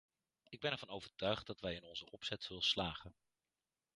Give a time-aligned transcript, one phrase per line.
[0.49, 3.15] Ik ben ervan overtuigd dat wij in onze opzet zullen slagen.